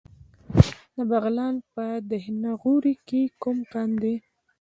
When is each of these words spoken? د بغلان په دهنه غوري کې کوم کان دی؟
د 0.95 0.97
بغلان 1.09 1.55
په 1.73 1.85
دهنه 2.11 2.51
غوري 2.61 2.95
کې 3.07 3.21
کوم 3.41 3.57
کان 3.73 3.89
دی؟ 4.01 4.15